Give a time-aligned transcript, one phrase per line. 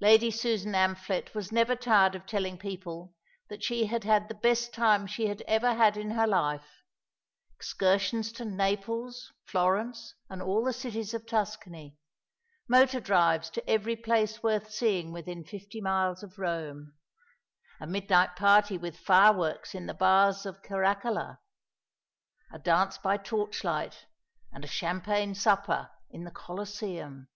[0.00, 3.14] Lady Susan Amphlett was never tired of telling people
[3.48, 6.82] that she had had the best time she had ever had in her life
[7.54, 11.96] excursions to Naples, Florence, and all the cities of Tuscany;
[12.66, 16.94] motor drives to every place worth seeing within fifty miles of Rome;
[17.80, 21.38] a midnight party with fireworks in the Baths of Caracalla;
[22.52, 24.06] a dance by torchlight,
[24.50, 27.28] and a champagne supper, in the Colosseum.